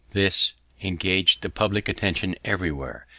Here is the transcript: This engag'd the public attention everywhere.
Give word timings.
This 0.13 0.53
engag'd 0.81 1.43
the 1.43 1.51
public 1.51 1.87
attention 1.87 2.33
everywhere. 2.43 3.05